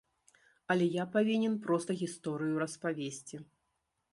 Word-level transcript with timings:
Але 0.75 0.87
я 0.95 1.03
павінен 1.17 1.53
проста 1.65 1.97
гісторыю 2.01 2.55
распавесці. 2.65 3.35